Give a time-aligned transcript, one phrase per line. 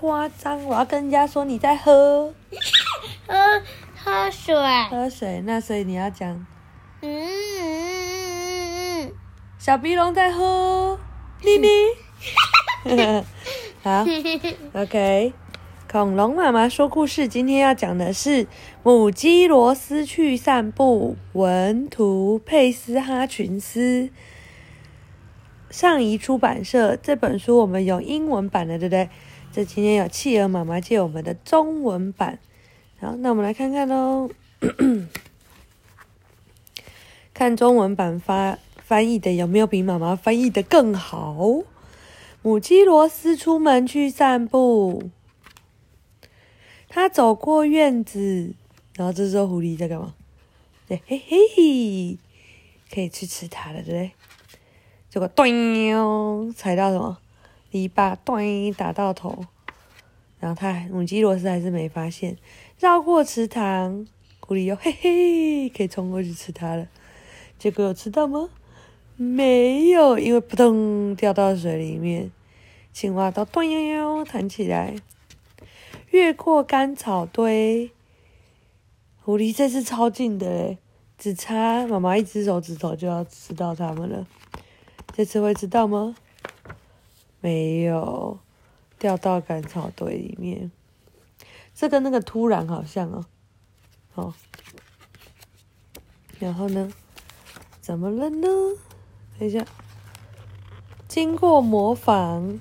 [0.00, 2.32] 夸张，我要跟人家说你在喝
[3.28, 3.34] 喝
[4.02, 4.54] 喝水。
[4.90, 5.42] 喝水。
[5.44, 6.46] 那所以你要讲，
[7.02, 7.28] 嗯
[7.60, 9.12] 嗯嗯
[9.58, 10.98] 小鼻龙在喝，
[11.44, 11.68] 咪咪。
[13.84, 14.06] 好
[14.72, 15.34] ，OK。
[15.90, 18.46] 恐龙妈妈说故事，今天要讲的是
[18.82, 24.08] 母鸡罗斯去散步，文图佩斯哈群斯，
[25.68, 26.96] 上仪出版社。
[26.96, 29.10] 这本书我们有英文版的，对不对？
[29.52, 32.38] 这今天有企鹅妈妈借我们的中文版。
[33.00, 34.30] 好，那我们来看看喽。
[37.34, 41.36] 看中文版发翻译的有没有比妈妈翻译的更好？
[42.42, 45.10] 母鸡罗斯出门去散步。
[46.88, 48.54] 他走过院子，
[48.94, 50.14] 然后这时候狐狸在干嘛？
[50.86, 52.18] 对，嘿嘿，
[52.92, 54.12] 可以去吃它了，对不对？
[55.08, 57.18] 结果咚，踩到什么
[57.70, 59.44] 篱笆，咚，打到头。
[60.38, 62.36] 然后他母鸡罗斯还是没发现，
[62.78, 64.06] 绕过池塘，
[64.40, 66.88] 狐狸又嘿嘿，可以冲过去吃它了。
[67.58, 68.48] 结果有吃到吗？
[69.16, 72.30] 没有，因为扑通掉到水里面。
[72.92, 74.96] 青蛙都咚悠悠弹起来。
[76.08, 77.90] 越过干草堆，
[79.22, 80.78] 狐狸这次超近的嘞，
[81.18, 84.26] 只差妈妈一只手指头就要吃到它们了。
[85.12, 86.16] 这次会知道吗？
[87.40, 88.38] 没有，
[88.98, 90.70] 掉到干草堆里面。
[91.74, 93.24] 这跟那个突然好像哦，
[94.14, 94.34] 哦。
[96.38, 96.92] 然后呢？
[97.80, 98.46] 怎么了呢？
[99.38, 99.64] 等一下，
[101.08, 102.60] 经过模仿。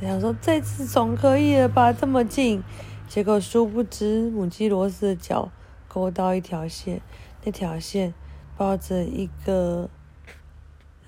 [0.00, 1.92] 想说这次总可以了吧？
[1.92, 2.62] 这么近，
[3.08, 5.50] 结果殊不知母鸡罗斯的脚
[5.88, 7.00] 勾到一条线，
[7.44, 8.12] 那条线
[8.56, 9.88] 抱着一个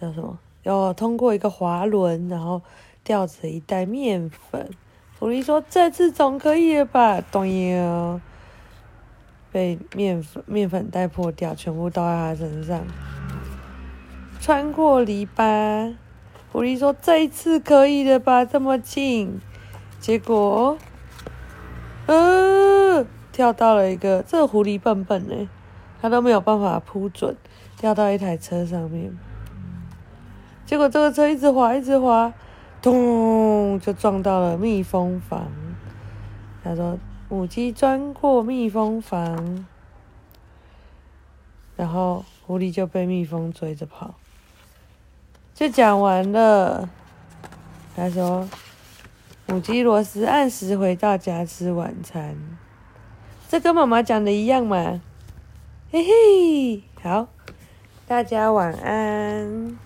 [0.01, 0.39] 叫什么？
[0.63, 2.63] 要通过一个滑轮，然后
[3.03, 4.71] 吊着一袋面粉。
[5.19, 8.21] 狐狸说：“这次总可以了吧？”咚呀，
[9.51, 12.85] 被面粉面粉袋破掉，全部倒在他身上，
[14.41, 15.97] 穿过篱笆。
[16.53, 18.45] 狐狸说：“这一次可以了吧？
[18.45, 19.41] 这么近，
[20.01, 20.79] 结果，
[22.07, 24.23] 呃，跳到了一个。
[24.23, 25.49] 这个狐狸笨笨呢，
[26.01, 27.37] 它都没有办法扑准，
[27.79, 29.19] 掉到一台车上面。
[30.69, 32.31] 结果这个车一直滑，一直滑，
[32.83, 35.51] 咚，就撞到了蜜蜂房。
[36.63, 36.99] 他说：
[37.31, 39.65] 母鸡钻过蜜蜂房，
[41.75, 44.17] 然后狐狸就被蜜蜂追着跑。”
[45.57, 46.91] 就讲完了。
[47.97, 48.47] 他说
[49.49, 52.37] ：“母鸡罗斯按时回到家吃晚餐，
[53.49, 55.01] 这跟妈妈讲的一样嘛？
[55.91, 57.27] 嘿嘿，好，
[58.07, 59.79] 大家晚安。”